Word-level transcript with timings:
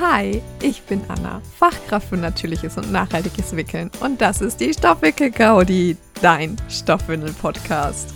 Hi, 0.00 0.42
ich 0.60 0.82
bin 0.82 1.02
Anna, 1.06 1.40
Fachkraft 1.56 2.08
für 2.08 2.16
natürliches 2.16 2.76
und 2.76 2.90
nachhaltiges 2.90 3.54
Wickeln 3.54 3.92
und 4.00 4.20
das 4.20 4.40
ist 4.40 4.58
die 4.58 4.74
Stoffwickel-Gaudi, 4.74 5.96
dein 6.20 6.56
Stoffwindel-Podcast. 6.68 8.12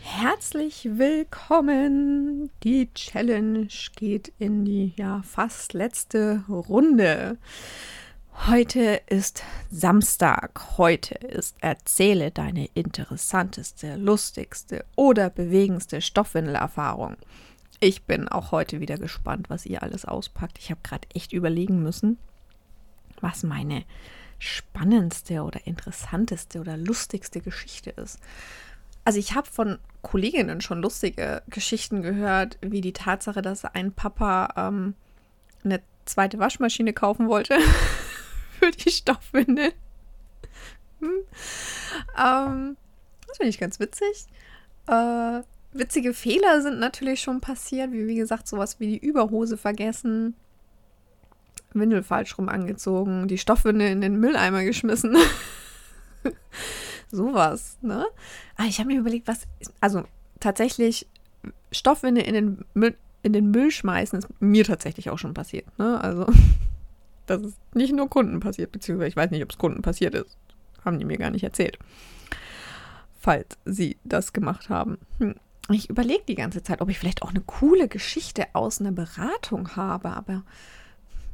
Herzlich 0.00 0.88
willkommen! 0.92 2.48
Die 2.62 2.88
Challenge 2.94 3.68
geht 3.96 4.32
in 4.38 4.64
die 4.64 4.94
ja 4.96 5.20
fast 5.28 5.74
letzte 5.74 6.44
Runde. 6.48 7.36
Heute 8.34 9.00
ist 9.06 9.42
Samstag. 9.70 10.76
Heute 10.76 11.14
ist 11.14 11.56
Erzähle 11.60 12.30
deine 12.30 12.66
interessanteste, 12.74 13.96
lustigste 13.96 14.84
oder 14.96 15.30
bewegendste 15.30 16.02
Stoffwindelerfahrung. 16.02 17.16
Ich 17.80 18.02
bin 18.02 18.28
auch 18.28 18.52
heute 18.52 18.80
wieder 18.80 18.98
gespannt, 18.98 19.48
was 19.48 19.64
ihr 19.64 19.82
alles 19.82 20.04
auspackt. 20.04 20.58
Ich 20.58 20.70
habe 20.70 20.80
gerade 20.82 21.08
echt 21.14 21.32
überlegen 21.32 21.82
müssen, 21.82 22.18
was 23.22 23.44
meine 23.44 23.84
spannendste 24.38 25.42
oder 25.42 25.66
interessanteste 25.66 26.60
oder 26.60 26.76
lustigste 26.76 27.40
Geschichte 27.40 27.90
ist. 27.90 28.18
Also 29.06 29.18
ich 29.18 29.34
habe 29.34 29.46
von 29.46 29.78
Kolleginnen 30.02 30.60
schon 30.60 30.82
lustige 30.82 31.42
Geschichten 31.48 32.02
gehört, 32.02 32.58
wie 32.60 32.82
die 32.82 32.92
Tatsache, 32.92 33.40
dass 33.40 33.64
ein 33.64 33.92
Papa 33.92 34.52
ähm, 34.56 34.94
eine 35.64 35.80
zweite 36.04 36.38
Waschmaschine 36.38 36.92
kaufen 36.92 37.28
wollte 37.28 37.58
für 38.64 38.70
die 38.70 38.90
Stoffwindel. 38.90 39.72
Hm. 41.00 41.10
Ähm, 42.18 42.76
das 43.26 43.36
finde 43.36 43.50
ich 43.50 43.58
ganz 43.58 43.78
witzig. 43.78 44.26
Äh, 44.86 45.42
witzige 45.72 46.14
Fehler 46.14 46.62
sind 46.62 46.78
natürlich 46.78 47.20
schon 47.20 47.40
passiert, 47.40 47.92
wie 47.92 48.06
wie 48.06 48.16
gesagt, 48.16 48.48
sowas 48.48 48.80
wie 48.80 48.86
die 48.86 48.98
Überhose 48.98 49.56
vergessen, 49.56 50.34
Windel 51.72 52.02
falsch 52.02 52.38
rum 52.38 52.48
angezogen, 52.48 53.28
die 53.28 53.38
Stoffwindel 53.38 53.88
in 53.88 54.00
den 54.00 54.18
Mülleimer 54.18 54.64
geschmissen. 54.64 55.16
sowas, 57.10 57.78
ne? 57.82 58.06
Aber 58.54 58.64
ah, 58.64 58.66
ich 58.66 58.78
habe 58.78 58.88
mir 58.88 59.00
überlegt, 59.00 59.28
was, 59.28 59.46
also 59.80 60.04
tatsächlich 60.40 61.06
Stoffwindel 61.72 62.24
in 62.24 62.34
den 62.34 62.64
Müll, 62.74 62.96
in 63.22 63.32
den 63.32 63.50
Müll 63.50 63.70
schmeißen, 63.70 64.18
ist 64.20 64.28
mir 64.40 64.64
tatsächlich 64.64 65.10
auch 65.10 65.18
schon 65.18 65.34
passiert, 65.34 65.66
ne? 65.78 66.00
Also 66.00 66.26
das 67.26 67.42
ist 67.42 67.58
nicht 67.74 67.92
nur 67.92 68.08
Kunden 68.08 68.40
passiert, 68.40 68.72
beziehungsweise 68.72 69.08
ich 69.08 69.16
weiß 69.16 69.30
nicht, 69.30 69.42
ob 69.42 69.50
es 69.50 69.58
Kunden 69.58 69.82
passiert 69.82 70.14
ist. 70.14 70.36
Haben 70.84 70.98
die 70.98 71.04
mir 71.04 71.18
gar 71.18 71.30
nicht 71.30 71.44
erzählt. 71.44 71.78
Falls 73.18 73.56
sie 73.64 73.96
das 74.04 74.32
gemacht 74.32 74.68
haben. 74.68 74.98
Hm. 75.18 75.34
Ich 75.70 75.88
überlege 75.88 76.24
die 76.28 76.34
ganze 76.34 76.62
Zeit, 76.62 76.82
ob 76.82 76.90
ich 76.90 76.98
vielleicht 76.98 77.22
auch 77.22 77.30
eine 77.30 77.40
coole 77.40 77.88
Geschichte 77.88 78.46
aus 78.52 78.80
einer 78.80 78.92
Beratung 78.92 79.76
habe, 79.76 80.10
aber 80.10 80.42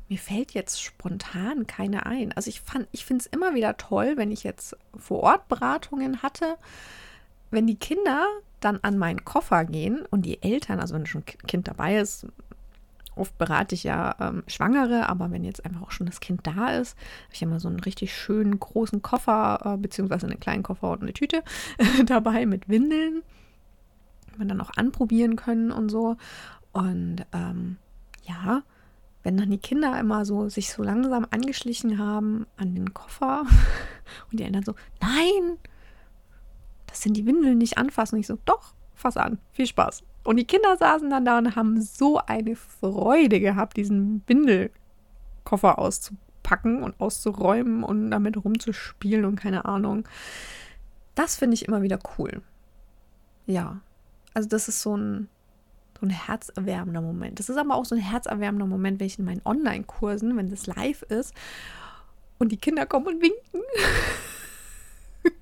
mir 0.09 0.19
fällt 0.19 0.53
jetzt 0.53 0.81
spontan 0.81 1.67
keine 1.67 2.07
ein. 2.07 2.33
Also 2.33 2.49
ich 2.49 2.63
ich 2.93 3.05
finde 3.05 3.23
es 3.23 3.27
immer 3.27 3.55
wieder 3.55 3.77
toll, 3.77 4.13
wenn 4.17 4.31
ich 4.31 4.45
jetzt 4.45 4.77
vor 4.97 5.21
Ort 5.21 5.49
Beratungen 5.49 6.23
hatte, 6.23 6.57
wenn 7.51 7.67
die 7.67 7.77
Kinder 7.77 8.25
dann 8.61 8.79
an 8.83 8.99
meinen 8.99 9.25
Koffer 9.25 9.65
gehen 9.65 10.05
und 10.11 10.23
die 10.23 10.43
Eltern, 10.43 10.79
also 10.79 10.95
wenn 10.95 11.07
schon 11.07 11.23
ein 11.23 11.47
Kind 11.47 11.67
dabei 11.67 11.99
ist, 11.99 12.27
oft 13.21 13.37
berate 13.39 13.75
ich 13.75 13.85
ja 13.85 14.15
ähm, 14.21 14.43
Schwangere, 14.47 15.09
aber 15.09 15.31
wenn 15.31 15.45
jetzt 15.45 15.65
einfach 15.65 15.83
auch 15.83 15.91
schon 15.91 16.07
das 16.07 16.21
Kind 16.21 16.47
da 16.47 16.71
ist, 16.71 16.97
habe 16.97 17.35
ich 17.35 17.43
immer 17.43 17.61
so 17.61 17.69
einen 17.69 17.81
richtig 17.81 18.15
schönen 18.15 18.59
großen 18.59 19.03
Koffer, 19.03 19.61
äh, 19.65 19.77
beziehungsweise 19.77 20.27
einen 20.27 20.41
kleinen 20.41 20.63
Koffer 20.63 20.91
und 20.91 21.03
eine 21.03 21.13
Tüte 21.13 21.43
dabei 22.07 22.47
mit 22.47 22.69
Windeln. 22.69 23.23
Man 24.39 24.49
dann 24.49 24.61
auch 24.61 24.71
anprobieren 24.77 25.37
können 25.37 25.71
und 25.71 25.91
so. 25.91 26.17
Und 26.73 27.27
ähm, 27.33 27.77
ja, 28.23 28.63
wenn 29.23 29.37
dann 29.37 29.51
die 29.51 29.59
Kinder 29.59 29.99
immer 30.01 30.25
so 30.25 30.49
sich 30.49 30.73
so 30.73 30.83
langsam 30.83 31.27
angeschlichen 31.31 31.99
haben 31.99 32.47
an 32.57 32.75
den 32.75 32.95
Koffer 32.95 33.45
und 34.31 34.41
die 34.41 34.45
Eltern 34.45 34.65
so, 34.65 34.75
nein, 35.01 35.59
das 36.87 37.03
sind 37.03 37.17
die 37.17 37.27
Windeln 37.27 37.59
nicht 37.59 37.77
anfassen. 37.77 38.17
Und 38.17 38.21
ich 38.21 38.27
so, 38.27 38.39
doch, 38.45 38.75
fass 38.95 39.17
an, 39.17 39.39
viel 39.53 39.67
Spaß. 39.67 40.03
Und 40.23 40.37
die 40.37 40.45
Kinder 40.45 40.77
saßen 40.77 41.09
dann 41.11 41.25
da 41.25 41.39
und 41.39 41.57
haben 41.57 41.81
so 41.81 42.19
eine 42.19 42.57
Freude 42.57 43.41
gehabt, 43.41 43.77
diesen 43.77 44.23
Windelkoffer 44.27 45.79
auszupacken 45.79 46.83
und 46.83 47.01
auszuräumen 47.01 47.83
und 47.83 48.11
damit 48.11 48.37
rumzuspielen 48.37 49.25
und 49.25 49.37
keine 49.37 49.65
Ahnung. 49.65 50.07
Das 51.15 51.37
finde 51.37 51.55
ich 51.55 51.67
immer 51.67 51.83
wieder 51.83 51.99
cool. 52.19 52.43
Ja, 53.47 53.81
also 54.35 54.49
das 54.49 54.69
ist 54.69 54.83
so 54.83 54.97
ein, 54.97 55.29
so 55.99 56.07
ein 56.07 56.11
herzerwärmender 56.11 57.01
Moment. 57.01 57.39
Das 57.39 57.49
ist 57.49 57.57
aber 57.57 57.75
auch 57.75 57.85
so 57.85 57.95
ein 57.95 58.01
herzerwärmender 58.01 58.67
Moment, 58.67 59.01
wenn 59.01 59.07
ich 59.07 59.19
in 59.19 59.25
meinen 59.25 59.43
Online-Kursen, 59.45 60.37
wenn 60.37 60.51
das 60.51 60.67
live 60.67 61.03
ist 61.03 61.35
und 62.39 62.53
die 62.53 62.59
Kinder 62.59 62.87
kommen 62.87 63.07
und 63.09 63.23
winken. 63.23 63.63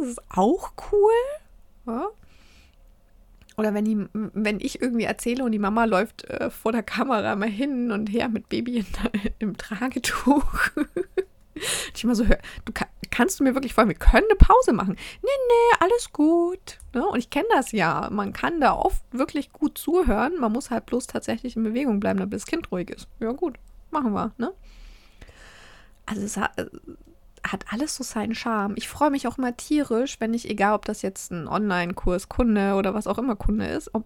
das 0.00 0.08
ist 0.08 0.22
auch 0.30 0.72
cool. 0.92 1.12
Ja? 1.86 2.08
Oder 3.56 3.72
wenn, 3.72 3.84
die, 3.86 4.06
wenn 4.12 4.60
ich 4.60 4.82
irgendwie 4.82 5.04
erzähle 5.04 5.44
und 5.44 5.52
die 5.52 5.58
Mama 5.58 5.84
läuft 5.84 6.24
äh, 6.24 6.50
vor 6.50 6.72
der 6.72 6.82
Kamera 6.82 7.36
mal 7.36 7.48
hin 7.48 7.90
und 7.90 8.08
her 8.08 8.28
mit 8.28 8.48
Baby 8.48 8.78
in, 8.78 8.86
im 9.38 9.56
Tragetuch. 9.56 10.44
ich 11.94 12.04
immer 12.04 12.14
so 12.14 12.26
höre, 12.26 12.38
du 12.66 12.72
kannst 13.10 13.40
du 13.40 13.44
mir 13.44 13.54
wirklich 13.54 13.72
vorstellen, 13.72 13.98
wir 13.98 14.06
können 14.06 14.26
eine 14.28 14.36
Pause 14.36 14.74
machen. 14.74 14.96
Nee, 15.22 15.30
nee, 15.48 15.76
alles 15.80 16.12
gut. 16.12 16.78
Ne? 16.92 17.06
Und 17.06 17.18
ich 17.18 17.30
kenne 17.30 17.48
das 17.50 17.72
ja. 17.72 18.08
Man 18.10 18.34
kann 18.34 18.60
da 18.60 18.74
oft 18.74 19.02
wirklich 19.10 19.52
gut 19.52 19.78
zuhören. 19.78 20.38
Man 20.38 20.52
muss 20.52 20.70
halt 20.70 20.84
bloß 20.84 21.06
tatsächlich 21.06 21.56
in 21.56 21.62
Bewegung 21.62 21.98
bleiben, 21.98 22.18
damit 22.18 22.34
das 22.34 22.46
Kind 22.46 22.70
ruhig 22.70 22.90
ist. 22.90 23.08
Ja, 23.20 23.32
gut, 23.32 23.58
machen 23.90 24.12
wir. 24.12 24.32
Ne? 24.36 24.52
Also 26.04 26.22
es 26.22 26.38
hat, 27.52 27.64
alles 27.70 27.96
so 27.96 28.04
seinen 28.04 28.34
Charme. 28.34 28.74
Ich 28.76 28.88
freue 28.88 29.10
mich 29.10 29.26
auch 29.26 29.38
immer 29.38 29.56
tierisch, 29.56 30.20
wenn 30.20 30.34
ich, 30.34 30.48
egal 30.48 30.74
ob 30.74 30.84
das 30.84 31.02
jetzt 31.02 31.30
ein 31.32 31.48
Online-Kurs 31.48 32.28
Kunde 32.28 32.74
oder 32.74 32.94
was 32.94 33.06
auch 33.06 33.18
immer 33.18 33.36
Kunde 33.36 33.66
ist, 33.66 33.94
ob, 33.94 34.04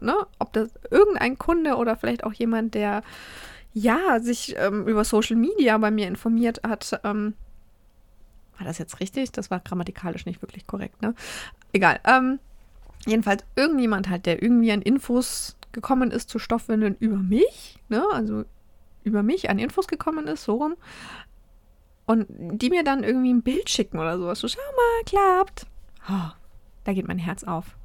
ne, 0.00 0.14
ob 0.38 0.52
das 0.52 0.70
irgendein 0.90 1.38
Kunde 1.38 1.76
oder 1.76 1.96
vielleicht 1.96 2.24
auch 2.24 2.32
jemand, 2.32 2.74
der 2.74 3.02
ja 3.72 4.20
sich 4.20 4.54
ähm, 4.58 4.86
über 4.86 5.04
Social 5.04 5.36
Media 5.36 5.76
bei 5.78 5.90
mir 5.90 6.06
informiert 6.08 6.60
hat, 6.62 7.00
ähm, 7.04 7.34
war 8.58 8.66
das 8.66 8.78
jetzt 8.78 9.00
richtig? 9.00 9.32
Das 9.32 9.50
war 9.50 9.60
grammatikalisch 9.60 10.26
nicht 10.26 10.40
wirklich 10.40 10.66
korrekt, 10.66 11.02
ne? 11.02 11.14
Egal. 11.72 11.98
Ähm, 12.04 12.38
jedenfalls 13.04 13.44
irgendjemand 13.56 14.08
halt, 14.08 14.26
der 14.26 14.42
irgendwie 14.42 14.70
an 14.70 14.80
Infos 14.82 15.56
gekommen 15.72 16.12
ist 16.12 16.30
zu 16.30 16.38
Stoffwindeln 16.38 16.96
über 17.00 17.16
mich, 17.16 17.78
ne? 17.88 18.04
Also 18.12 18.44
über 19.02 19.22
mich 19.22 19.50
an 19.50 19.58
Infos 19.58 19.88
gekommen 19.88 20.26
ist, 20.26 20.44
so 20.44 20.54
rum. 20.54 20.76
Und 22.06 22.26
die 22.28 22.70
mir 22.70 22.84
dann 22.84 23.02
irgendwie 23.02 23.32
ein 23.32 23.42
Bild 23.42 23.70
schicken 23.70 23.98
oder 23.98 24.18
sowas. 24.18 24.40
So, 24.40 24.48
schau 24.48 24.60
mal, 24.60 25.04
klappt. 25.04 25.66
Oh, 26.08 26.32
da 26.84 26.92
geht 26.92 27.08
mein 27.08 27.18
Herz 27.18 27.44
auf. 27.44 27.76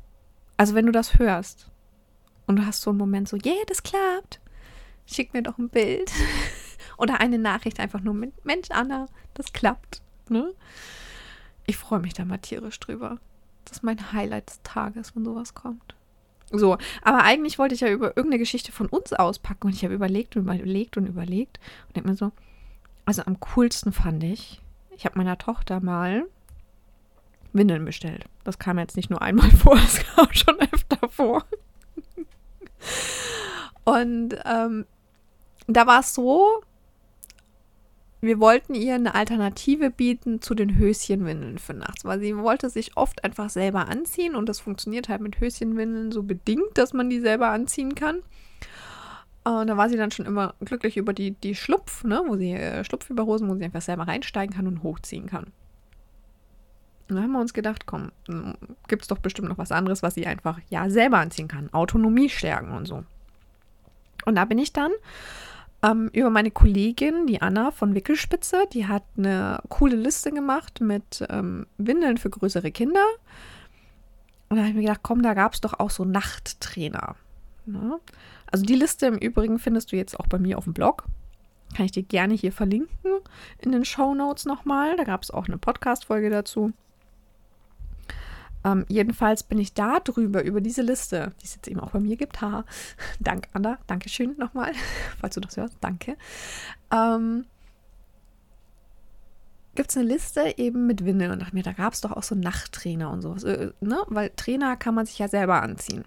Also 0.58 0.76
wenn 0.76 0.86
du 0.86 0.92
das 0.92 1.18
hörst 1.18 1.70
und 2.48 2.58
du 2.58 2.66
hast 2.66 2.82
so 2.82 2.90
einen 2.90 3.00
Moment 3.00 3.30
so, 3.30 3.38
yeah, 3.38 3.64
das 3.68 3.82
klappt, 3.82 4.42
schick 5.06 5.34
mir 5.34 5.42
doch 5.42 5.58
ein 5.58 5.70
Bild. 5.70 6.12
oder 6.98 7.22
eine 7.22 7.40
Nachricht 7.40 7.80
einfach 7.80 8.02
nur 8.02 8.14
mit, 8.14 8.46
Mensch, 8.46 8.70
Anna, 8.72 9.08
das 9.34 9.54
klappt. 9.54 10.02
Ne? 10.28 10.54
Ich 11.66 11.78
freue 11.78 12.00
mich 12.00 12.14
da 12.14 12.26
mal 12.26 12.38
tierisch 12.40 12.80
drüber. 12.80 13.20
Das 13.64 13.78
ist 13.78 13.84
mein 13.84 14.12
Highlight 14.12 14.50
des 14.50 14.62
Tages, 14.64 15.16
wenn 15.16 15.24
sowas 15.24 15.54
kommt. 15.54 15.96
So, 16.52 16.78
aber 17.04 17.24
eigentlich 17.24 17.60
wollte 17.60 17.76
ich 17.76 17.82
ja 17.82 17.90
über 17.90 18.18
irgendeine 18.18 18.40
Geschichte 18.40 18.72
von 18.72 18.88
uns 18.88 19.14
auspacken 19.14 19.68
und 19.68 19.74
ich 19.74 19.84
habe 19.84 19.94
überlegt 19.94 20.36
und 20.36 20.44
überlegt 20.44 20.98
und 20.98 21.06
überlegt 21.06 21.60
und 21.88 21.96
denke 21.96 22.10
mir 22.10 22.16
so, 22.16 22.32
also 23.10 23.24
am 23.26 23.40
coolsten 23.40 23.92
fand 23.92 24.24
ich, 24.24 24.62
ich 24.96 25.04
habe 25.04 25.18
meiner 25.18 25.40
Tochter 25.40 25.80
mal 25.80 26.28
Windeln 27.54 27.84
bestellt. 27.84 28.26
Das 28.44 28.60
kam 28.60 28.78
jetzt 28.78 28.96
nicht 28.96 29.10
nur 29.10 29.24
einmal 29.24 29.50
vor, 29.58 29.78
es 29.78 30.06
kam 30.06 30.32
schon 30.32 30.60
öfter 30.60 31.10
vor. 31.10 31.44
Und 33.84 34.36
ähm, 34.46 34.86
da 35.66 35.88
war 35.88 36.02
es 36.02 36.14
so, 36.14 36.62
wir 38.22 38.40
wollten 38.40 38.76
ihr 38.76 38.94
eine 38.94 39.16
Alternative 39.16 39.90
bieten 39.90 40.44
zu 40.44 40.54
den 40.54 40.78
Höschenwindeln 40.78 41.58
für 41.58 41.74
nachts, 41.74 42.06
weil 42.06 42.20
sie 42.20 42.38
wollte 42.38 42.70
sich 42.70 42.96
oft 42.96 43.24
einfach 43.24 43.50
selber 43.50 43.88
anziehen 43.88 44.36
und 44.36 44.48
das 44.48 44.60
funktioniert 44.60 45.10
halt 45.10 45.22
mit 45.22 45.40
Höschenwindeln 45.40 46.12
so 46.12 46.22
bedingt, 46.22 46.78
dass 46.78 46.94
man 46.94 47.10
die 47.10 47.22
selber 47.22 47.48
anziehen 47.48 47.96
kann. 47.96 48.22
Und 49.44 49.68
da 49.68 49.78
war 49.78 49.90
sie 49.90 49.98
dann 49.98 50.12
schon 50.12 50.26
immer 50.26 50.54
glücklich 50.64 50.98
über 50.98 51.14
die, 51.14 51.32
die 51.32 51.56
Schlupf, 51.56 52.04
ne, 52.04 52.22
wo 52.28 52.36
sie 52.36 52.52
äh, 52.52 52.84
Schlupfüberhosen, 52.84 53.50
wo 53.50 53.56
sie 53.56 53.64
einfach 53.64 53.82
selber 53.82 54.08
reinsteigen 54.08 54.56
kann 54.56 54.68
und 54.68 54.84
hochziehen 54.84 55.28
kann. 55.28 55.46
Und 57.08 57.16
dann 57.16 57.24
haben 57.24 57.32
wir 57.32 57.40
uns 57.40 57.54
gedacht, 57.54 57.86
komm, 57.88 58.12
hm, 58.28 58.56
gibt 58.88 59.04
es 59.04 59.08
doch 59.08 59.18
bestimmt 59.18 59.50
noch 59.50 59.58
was 59.58 59.72
anderes, 59.72 60.04
was 60.04 60.14
sie 60.14 60.28
einfach 60.28 60.60
ja 60.70 60.90
selber 60.90 61.18
anziehen 61.18 61.48
kann. 61.48 61.74
Autonomie 61.74 62.30
stärken 62.30 62.72
und 62.72 62.86
so. 62.86 63.04
Und 64.26 64.36
da 64.36 64.46
bin 64.46 64.60
ich 64.60 64.74
dann 64.74 64.92
ähm, 65.82 66.10
über 66.14 66.30
meine 66.30 66.52
Kollegin, 66.52 67.26
die 67.26 67.42
Anna 67.42 67.72
von 67.72 67.96
Wickelspitze, 67.96 68.66
die 68.74 68.88
hat 68.88 69.04
eine 69.18 69.60
coole 69.70 69.96
Liste 69.96 70.32
gemacht 70.32 70.82
mit 70.82 71.26
ähm, 71.30 71.66
Windeln 71.78 72.18
für 72.18 72.30
größere 72.30 72.72
Kinder 72.72 73.06
Und 74.50 74.58
da 74.58 74.64
habe 74.64 74.70
ich 74.70 74.76
mir 74.76 74.82
gedacht, 74.82 75.02
komm, 75.02 75.24
da 75.24 75.34
gab 75.34 75.54
es 75.54 75.62
doch 75.62 75.80
auch 75.80 75.90
so 75.90 76.06
Nachttrainer. 76.06 77.16
Ne? 77.72 78.00
Also 78.52 78.66
die 78.66 78.76
Liste 78.76 79.08
im 79.08 79.18
Übrigen 79.18 79.60
findest 79.60 79.92
du 79.92 79.96
jetzt 79.96 80.20
auch 80.20 80.28
bei 80.28 80.40
mir 80.40 80.58
auf 80.58 80.64
dem 80.66 80.74
Blog. 80.74 81.06
Kann 81.76 81.86
ich 81.86 81.92
dir 81.92 82.04
gerne 82.04 82.34
hier 82.34 82.52
verlinken 82.52 82.90
in 83.60 83.72
den 83.72 83.86
Show 83.86 84.16
Notes 84.16 84.46
nochmal. 84.46 84.96
Da 84.98 85.04
gab 85.04 85.22
es 85.22 85.32
auch 85.32 85.48
eine 85.48 85.58
Podcast-Folge 85.58 86.30
dazu. 86.30 86.74
Ähm, 88.64 88.86
jedenfalls 88.90 89.44
bin 89.44 89.58
ich 89.58 89.74
da 89.74 90.00
drüber, 90.00 90.44
über 90.44 90.62
diese 90.62 90.82
Liste, 90.82 91.32
die 91.40 91.46
es 91.46 91.56
jetzt 91.56 91.68
eben 91.68 91.80
auch 91.80 91.92
bei 91.92 92.00
mir 92.00 92.18
gibt. 92.18 92.42
Ha, 92.42 92.66
dank 93.20 93.48
Anna, 93.54 93.78
Dankeschön 93.88 94.36
nochmal, 94.38 94.74
falls 95.20 95.36
du 95.36 95.42
das 95.42 95.58
hörst, 95.58 95.78
danke. 95.80 96.18
Ähm, 96.92 97.46
gibt 99.76 99.92
es 99.92 99.98
eine 99.98 100.08
Liste 100.08 100.56
eben 100.58 100.88
mit 100.88 101.06
Windeln 101.06 101.32
und 101.32 101.42
dachte 101.42 101.56
mir, 101.56 101.64
da 101.64 101.72
gab 101.72 101.94
es 101.94 102.02
doch 102.02 102.12
auch 102.12 102.24
so 102.24 102.36
Nachttrainer 102.36 103.12
und 103.12 103.22
sowas, 103.22 103.44
äh, 103.46 103.72
ne? 103.80 104.04
Weil 104.08 104.32
Trainer 104.36 104.76
kann 104.76 104.94
man 104.94 105.06
sich 105.06 105.20
ja 105.20 105.30
selber 105.30 105.62
anziehen. 105.62 106.04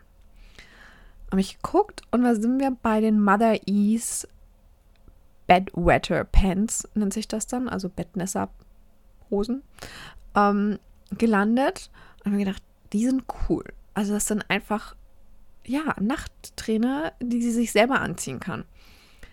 Habe 1.32 1.40
ich 1.40 1.56
geguckt 1.62 2.02
und 2.10 2.24
da 2.24 2.34
sind 2.34 2.60
wir 2.60 2.76
bei 2.82 3.00
den 3.00 3.18
Mother 3.18 3.58
Ease 3.66 4.28
Bedwetter 5.46 6.24
Pants, 6.24 6.86
nennt 6.94 7.14
sich 7.14 7.26
das 7.26 7.46
dann, 7.46 7.70
also 7.70 7.88
Bettnässer-Hosen, 7.88 9.62
ähm, 10.36 10.78
gelandet 11.16 11.90
und 12.26 12.32
mir 12.32 12.44
gedacht, 12.44 12.62
die 12.92 13.06
sind 13.06 13.24
cool. 13.48 13.64
Also 13.94 14.12
das 14.12 14.26
sind 14.26 14.44
einfach, 14.50 14.94
ja, 15.64 15.96
Nachttrainer, 15.98 17.14
die 17.20 17.40
sie 17.40 17.52
sich 17.52 17.72
selber 17.72 18.02
anziehen 18.02 18.38
kann. 18.38 18.64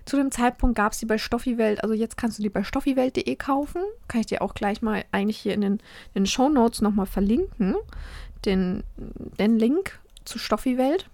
Zu 0.05 0.15
dem 0.15 0.31
Zeitpunkt 0.31 0.77
gab 0.77 0.93
es 0.93 0.99
die 0.99 1.05
bei 1.05 1.17
Stoffiwelt, 1.17 1.83
also 1.83 1.93
jetzt 1.93 2.15
kannst 2.15 2.39
du 2.39 2.43
die 2.43 2.49
bei 2.49 2.63
stoffiwelt.de 2.63 3.35
kaufen. 3.35 3.81
Kann 4.07 4.21
ich 4.21 4.27
dir 4.27 4.41
auch 4.41 4.53
gleich 4.53 4.81
mal 4.81 5.03
eigentlich 5.11 5.37
hier 5.37 5.53
in 5.53 5.59
den, 5.59 5.73
in 6.13 6.23
den 6.23 6.27
Show 6.27 6.47
Notes 6.47 6.79
nochmal 6.79 7.07
verlinken. 7.07 7.75
Den, 8.45 8.85
den 9.37 9.59
Link 9.59 9.99
zu 10.23 10.39
Stoffiwelt 10.39 11.09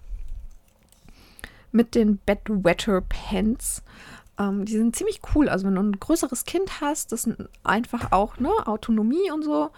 mit 1.76 1.94
den 1.94 2.20
Bedwetter 2.26 3.02
Pants. 3.02 3.84
Ähm, 4.40 4.66
die 4.66 4.78
sind 4.78 4.96
ziemlich 4.96 5.20
cool. 5.36 5.50
Also 5.50 5.68
wenn 5.68 5.76
du 5.76 5.84
ein 5.84 6.00
größeres 6.00 6.46
Kind 6.46 6.82
hast, 6.82 7.12
das 7.12 7.30
einfach 7.64 8.12
auch 8.12 8.40
ne, 8.40 8.50
Autonomie 8.66 9.30
und 9.32 9.44
so 9.44 9.70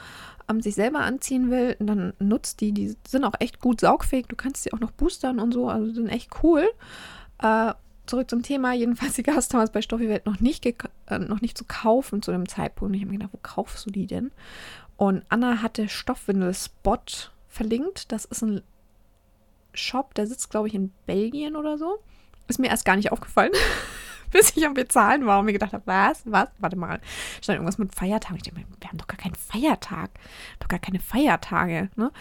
ähm, 0.47 0.61
sich 0.61 0.75
selber 0.75 0.99
anziehen 0.99 1.49
will, 1.49 1.75
dann 1.79 2.13
nutzt 2.19 2.61
die. 2.61 2.71
Die 2.71 2.95
sind 3.07 3.25
auch 3.25 3.33
echt 3.39 3.59
gut 3.59 3.81
saugfähig. 3.81 4.27
Du 4.27 4.35
kannst 4.35 4.63
sie 4.63 4.73
auch 4.73 4.79
noch 4.79 4.91
boostern 4.91 5.39
und 5.39 5.53
so. 5.53 5.67
Also 5.69 5.91
sind 5.91 6.07
echt 6.07 6.29
cool. 6.43 6.67
Äh, 7.41 7.73
zurück 8.05 8.29
zum 8.29 8.43
Thema. 8.43 8.73
Jedenfalls, 8.73 9.15
die 9.15 9.23
gab 9.23 9.37
es 9.37 9.49
damals 9.49 9.71
bei 9.71 9.81
Stoffi-Welt 9.81 10.27
noch, 10.27 10.39
nicht 10.39 10.65
äh, 10.65 11.19
noch 11.19 11.41
nicht 11.41 11.57
zu 11.57 11.65
kaufen 11.65 12.21
zu 12.21 12.31
dem 12.31 12.47
Zeitpunkt. 12.47 12.95
Ich 12.95 13.01
habe 13.01 13.11
mir 13.11 13.17
gedacht, 13.17 13.33
wo 13.33 13.39
kaufst 13.41 13.85
du 13.87 13.89
die 13.89 14.05
denn? 14.05 14.31
Und 14.97 15.23
Anna 15.29 15.63
hatte 15.63 15.89
Stoffwindel-Spot 15.89 17.31
verlinkt. 17.49 18.11
Das 18.11 18.25
ist 18.25 18.43
ein 18.43 18.61
Shop, 19.77 20.13
der 20.13 20.27
sitzt, 20.27 20.49
glaube 20.49 20.67
ich, 20.67 20.75
in 20.75 20.91
Belgien 21.05 21.55
oder 21.55 21.77
so. 21.77 21.99
Ist 22.47 22.59
mir 22.59 22.67
erst 22.67 22.85
gar 22.85 22.95
nicht 22.95 23.11
aufgefallen, 23.11 23.51
bis 24.31 24.55
ich 24.55 24.65
am 24.65 24.73
Bezahlen 24.73 25.25
war 25.25 25.39
und 25.39 25.45
mir 25.45 25.53
gedacht 25.53 25.73
habe, 25.73 25.85
was, 25.85 26.21
was, 26.25 26.49
warte 26.59 26.77
mal, 26.77 26.99
stand 27.41 27.57
irgendwas 27.57 27.77
mit 27.77 27.93
Feiertagen. 27.93 28.37
Ich 28.37 28.43
dachte 28.43 28.59
mir, 28.59 28.65
wir 28.79 28.89
haben 28.89 28.97
doch 28.97 29.07
gar 29.07 29.17
keinen 29.17 29.35
Feiertag, 29.35 30.11
doch 30.59 30.67
gar 30.67 30.79
keine 30.79 30.99
Feiertage. 30.99 31.89
Ne? 31.95 32.11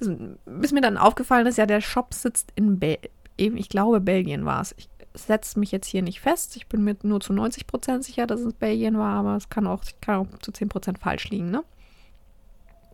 Also, 0.00 0.16
bis 0.46 0.72
mir 0.72 0.80
dann 0.80 0.98
aufgefallen 0.98 1.46
ist, 1.46 1.58
ja, 1.58 1.66
der 1.66 1.80
Shop 1.80 2.14
sitzt 2.14 2.52
in 2.54 2.78
Belgien, 2.78 3.10
ich 3.56 3.68
glaube, 3.68 4.00
Belgien 4.00 4.44
war 4.44 4.60
es. 4.60 4.74
Ich 4.78 4.88
setze 5.14 5.58
mich 5.60 5.70
jetzt 5.72 5.86
hier 5.86 6.02
nicht 6.02 6.20
fest. 6.20 6.56
Ich 6.56 6.66
bin 6.66 6.82
mir 6.82 6.96
nur 7.02 7.20
zu 7.20 7.32
90 7.32 7.66
Prozent 7.66 8.04
sicher, 8.04 8.26
dass 8.26 8.40
es 8.40 8.52
Belgien 8.52 8.98
war, 8.98 9.14
aber 9.20 9.36
es 9.36 9.48
kann 9.48 9.66
auch, 9.66 9.82
kann 10.00 10.16
auch 10.16 10.38
zu 10.40 10.52
10 10.52 10.68
Prozent 10.68 10.98
falsch 10.98 11.30
liegen, 11.30 11.50
ne? 11.50 11.64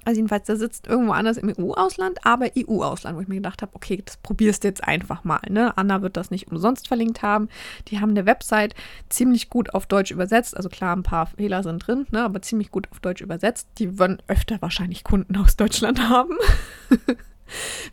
Also 0.05 0.19
jedenfalls, 0.19 0.47
der 0.47 0.57
sitzt 0.57 0.87
irgendwo 0.87 1.13
anders 1.13 1.37
im 1.37 1.53
EU-Ausland, 1.57 2.25
aber 2.25 2.47
EU-Ausland, 2.57 3.17
wo 3.17 3.21
ich 3.21 3.29
mir 3.29 3.37
gedacht 3.37 3.61
habe, 3.63 3.73
okay, 3.75 4.03
das 4.05 4.17
probierst 4.17 4.65
du 4.65 4.69
jetzt 4.69 4.83
einfach 4.83 5.25
mal. 5.25 5.41
Ne? 5.49 5.77
Anna 5.77 6.01
wird 6.01 6.17
das 6.17 6.31
nicht 6.31 6.51
umsonst 6.51 6.89
verlinkt 6.89 7.23
haben. 7.23 7.49
Die 7.89 8.01
haben 8.01 8.11
eine 8.11 8.27
Website 8.27 8.75
ziemlich 9.09 9.51
gut 9.51 9.75
auf 9.75 9.87
Deutsch 9.87 10.11
übersetzt. 10.11 10.57
Also 10.57 10.69
klar, 10.69 10.97
ein 10.97 11.03
paar 11.03 11.27
Fehler 11.27 11.63
sind 11.63 11.87
drin, 11.87 12.07
ne? 12.11 12.23
aber 12.23 12.41
ziemlich 12.41 12.71
gut 12.71 12.89
auf 12.91 13.01
Deutsch 13.01 13.21
übersetzt. 13.21 13.69
Die 13.79 13.99
würden 13.99 14.23
öfter 14.27 14.61
wahrscheinlich 14.61 15.05
Kunden 15.05 15.37
aus 15.37 15.57
Deutschland 15.57 16.01
haben, 16.09 16.37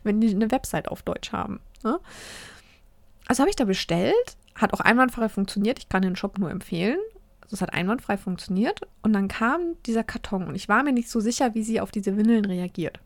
wenn 0.02 0.20
die 0.20 0.30
eine 0.30 0.50
Website 0.50 0.88
auf 0.88 1.02
Deutsch 1.02 1.32
haben. 1.32 1.60
Ne? 1.84 1.98
Also 3.26 3.40
habe 3.40 3.50
ich 3.50 3.56
da 3.56 3.64
bestellt, 3.64 4.36
hat 4.54 4.72
auch 4.72 4.80
einwandfrei 4.80 5.28
funktioniert. 5.28 5.78
Ich 5.78 5.88
kann 5.90 6.02
den 6.02 6.16
Shop 6.16 6.38
nur 6.38 6.50
empfehlen. 6.50 6.98
Also 7.48 7.56
es 7.56 7.62
hat 7.62 7.72
einwandfrei 7.72 8.18
funktioniert. 8.18 8.82
Und 9.02 9.14
dann 9.14 9.28
kam 9.28 9.74
dieser 9.86 10.04
Karton 10.04 10.46
und 10.48 10.54
ich 10.54 10.68
war 10.68 10.82
mir 10.82 10.92
nicht 10.92 11.08
so 11.08 11.20
sicher, 11.20 11.54
wie 11.54 11.62
sie 11.62 11.80
auf 11.80 11.90
diese 11.90 12.16
Windeln 12.16 12.44
reagiert. 12.44 13.00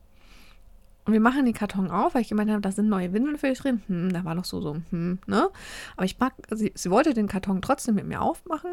Und 1.04 1.12
wir 1.12 1.20
machen 1.20 1.44
den 1.44 1.54
Karton 1.54 1.90
auf, 1.90 2.14
weil 2.14 2.22
ich 2.22 2.28
gemeint 2.28 2.50
habe, 2.50 2.60
da 2.60 2.72
sind 2.72 2.88
neue 2.88 3.12
Windeln 3.12 3.38
für 3.38 3.48
dich 3.48 3.58
drin. 3.58 3.82
Hm, 3.86 4.12
da 4.12 4.24
war 4.24 4.34
noch 4.34 4.44
so, 4.44 4.60
so, 4.60 4.76
hm, 4.90 5.18
ne? 5.26 5.48
Aber 5.96 6.04
ich 6.04 6.18
mag, 6.18 6.32
sie, 6.50 6.72
sie 6.74 6.90
wollte 6.90 7.14
den 7.14 7.28
Karton 7.28 7.62
trotzdem 7.62 7.94
mit 7.94 8.06
mir 8.06 8.20
aufmachen, 8.20 8.72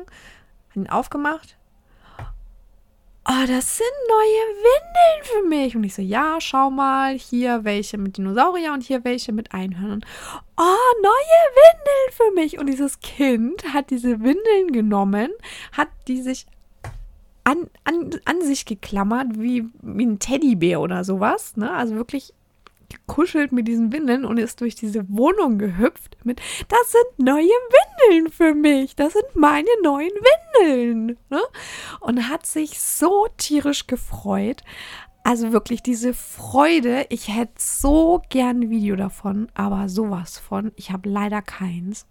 hat 0.70 0.76
ihn 0.76 0.90
aufgemacht 0.90 1.59
oh, 3.28 3.46
das 3.48 3.78
sind 3.78 3.88
neue 4.08 4.64
Windeln 4.64 5.24
für 5.24 5.48
mich. 5.48 5.76
Und 5.76 5.84
ich 5.84 5.96
so, 5.96 6.02
ja, 6.02 6.38
schau 6.40 6.70
mal, 6.70 7.18
hier 7.18 7.64
welche 7.64 7.98
mit 7.98 8.18
Dinosaurier 8.18 8.74
und 8.74 8.84
hier 8.84 9.04
welche 9.04 9.32
mit 9.32 9.54
Einhörnern. 9.54 10.04
Oh, 10.58 11.02
neue 11.02 11.12
Windeln 11.56 12.12
für 12.12 12.32
mich. 12.34 12.60
Und 12.60 12.68
dieses 12.68 13.00
Kind 13.00 13.74
hat 13.74 13.90
diese 13.90 14.22
Windeln 14.22 14.72
genommen, 14.72 15.30
hat 15.72 15.90
die 16.08 16.22
sich 16.22 16.48
an, 17.44 17.70
an, 17.84 18.12
an 18.26 18.42
sich 18.42 18.66
geklammert, 18.66 19.40
wie, 19.40 19.66
wie 19.82 20.06
ein 20.06 20.20
Teddybär 20.20 20.82
oder 20.82 21.04
sowas. 21.04 21.56
Ne? 21.58 21.72
Also 21.72 21.96
wirklich 21.96 22.34
gekuschelt 22.90 23.52
mit 23.52 23.68
diesen 23.68 23.92
Windeln 23.92 24.26
und 24.26 24.38
ist 24.38 24.62
durch 24.62 24.76
diese 24.76 25.08
Wohnung 25.10 25.58
gehüpft 25.58 26.18
mit, 26.24 26.42
das 26.68 26.92
sind 26.92 27.28
neue 27.28 27.46
Windeln 27.46 28.32
für 28.32 28.54
mich, 28.54 28.96
das 28.96 29.14
sind 29.14 29.36
meine 29.36 29.70
neuen 29.84 30.12
Windeln. 30.62 31.18
Ne? 31.30 31.42
Und 32.00 32.30
hat 32.30 32.46
sich 32.46 32.80
so 32.82 33.28
tierisch 33.38 33.88
gefreut. 33.88 34.64
Also 35.24 35.52
wirklich 35.52 35.84
diese 35.84 36.14
Freude, 36.14 37.06
ich 37.10 37.28
hätte 37.28 37.54
so 37.58 38.22
gern 38.30 38.62
ein 38.62 38.70
Video 38.70 38.96
davon, 38.96 39.50
aber 39.54 39.90
sowas 39.90 40.40
von, 40.40 40.72
ich 40.76 40.92
habe 40.92 41.10
leider 41.10 41.42
keins. 41.42 42.06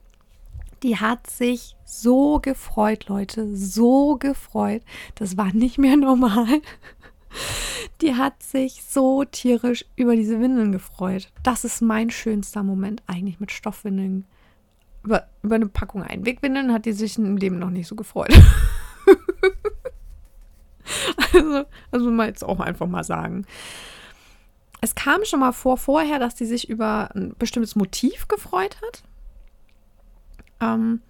Die 0.83 0.99
hat 0.99 1.29
sich 1.29 1.75
so 1.85 2.39
gefreut, 2.39 3.09
Leute, 3.09 3.57
so 3.57 4.17
gefreut. 4.17 4.83
Das 5.17 5.37
war 5.37 5.53
nicht 5.53 5.79
mehr 5.79 5.97
normal. 5.97 6.61
Die 8.01 8.15
hat 8.15 8.43
sich 8.43 8.85
so 8.85 9.25
tierisch 9.25 9.85
über 9.97 10.15
diese 10.15 10.41
Windeln 10.41 10.73
gefreut. 10.73 11.33
Das 11.43 11.65
ist 11.65 11.83
mein 11.83 12.11
schönster 12.11 12.63
Moment 12.63 13.03
eigentlich 13.07 13.41
mit 13.41 13.51
Stoffwindeln. 13.51 14.25
Über, 15.03 15.29
über 15.43 15.57
eine 15.57 15.69
Packung 15.69 16.03
Einwegwindeln 16.03 16.73
hat 16.73 16.85
die 16.85 16.93
sich 16.93 17.19
im 17.19 17.37
Leben 17.37 17.59
noch 17.59 17.71
nicht 17.71 17.89
so 17.89 17.97
gefreut. 17.97 18.33
also, 21.33 21.65
also 21.91 22.11
mal 22.11 22.29
jetzt 22.29 22.45
auch 22.45 22.61
einfach 22.61 22.87
mal 22.87 23.05
sagen. 23.05 23.47
Es 24.81 24.95
kam 24.95 25.25
schon 25.25 25.41
mal 25.41 25.53
vor 25.53 25.77
vorher, 25.77 26.19
dass 26.19 26.37
die 26.37 26.47
sich 26.47 26.69
über 26.69 27.11
ein 27.15 27.35
bestimmtes 27.39 27.75
Motiv 27.75 28.29
gefreut 28.29 28.77
hat. 28.87 29.03
Ähm, 30.61 31.03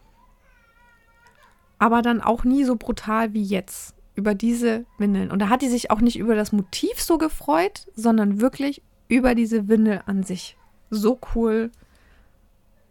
aber 1.78 2.02
dann 2.02 2.20
auch 2.20 2.44
nie 2.44 2.64
so 2.64 2.76
brutal 2.76 3.34
wie 3.34 3.42
jetzt 3.42 3.94
über 4.18 4.34
diese 4.34 4.84
Windeln. 4.98 5.30
Und 5.30 5.38
da 5.38 5.48
hat 5.48 5.62
die 5.62 5.68
sich 5.68 5.92
auch 5.92 6.00
nicht 6.00 6.18
über 6.18 6.34
das 6.34 6.50
Motiv 6.50 7.00
so 7.00 7.18
gefreut, 7.18 7.86
sondern 7.94 8.40
wirklich 8.40 8.82
über 9.06 9.36
diese 9.36 9.68
Windel 9.68 10.02
an 10.06 10.24
sich. 10.24 10.56
So 10.90 11.20
cool. 11.34 11.70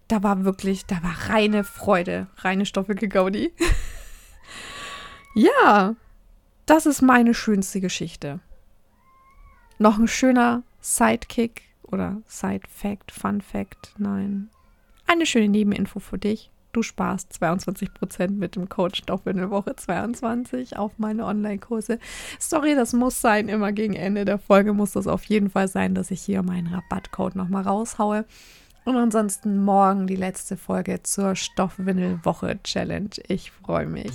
Da 0.07 0.23
war 0.23 0.45
wirklich, 0.45 0.85
da 0.85 1.03
war 1.03 1.29
reine 1.29 1.65
Freude, 1.65 2.27
reine 2.37 2.65
Stoffwickel 2.65 3.09
Gaudi. 3.09 3.53
ja, 5.35 5.97
das 6.65 6.85
ist 6.85 7.01
meine 7.01 7.33
schönste 7.33 7.81
Geschichte. 7.81 8.39
Noch 9.79 9.99
ein 9.99 10.07
schöner 10.07 10.63
Sidekick 10.79 11.63
oder 11.83 12.21
Side 12.25 12.67
Fact, 12.69 13.11
Fun 13.11 13.41
Fact, 13.41 13.93
nein. 13.97 14.49
Eine 15.05 15.25
schöne 15.25 15.49
Nebeninfo 15.49 15.99
für 15.99 16.17
dich 16.17 16.51
du 16.77 16.83
sparst 16.83 17.33
22% 17.41 18.31
mit 18.31 18.55
dem 18.55 18.69
Code 18.69 18.95
Stoffwindelwoche 18.95 19.75
22 19.75 20.77
auf 20.77 20.91
meine 20.97 21.25
Online-Kurse. 21.25 21.97
Sorry, 22.39 22.75
das 22.75 22.93
muss 22.93 23.19
sein. 23.19 23.49
Immer 23.49 23.71
gegen 23.71 23.95
Ende 23.95 24.25
der 24.25 24.37
Folge 24.37 24.73
muss 24.73 24.91
das 24.91 25.07
auf 25.07 25.23
jeden 25.25 25.49
Fall 25.49 25.67
sein, 25.67 25.95
dass 25.95 26.11
ich 26.11 26.21
hier 26.21 26.43
meinen 26.43 26.67
Rabattcode 26.67 27.35
nochmal 27.35 27.63
raushaue. 27.63 28.25
Und 28.85 28.95
ansonsten 28.95 29.63
morgen 29.65 30.05
die 30.05 30.15
letzte 30.15 30.55
Folge 30.55 31.01
zur 31.01 31.35
Stoffwindelwoche 31.35 32.59
Challenge. 32.63 33.09
Ich 33.27 33.51
freue 33.51 33.87
mich. 33.87 34.13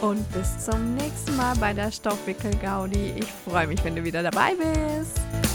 Und 0.00 0.30
bis 0.32 0.64
zum 0.64 0.94
nächsten 0.94 1.36
Mal 1.36 1.54
bei 1.56 1.72
der 1.72 1.92
Stoffwickel 1.92 2.54
Gaudi. 2.56 3.14
Ich 3.16 3.26
freue 3.26 3.68
mich, 3.68 3.82
wenn 3.84 3.94
du 3.94 4.02
wieder 4.02 4.22
dabei 4.22 4.52
bist. 4.56 5.47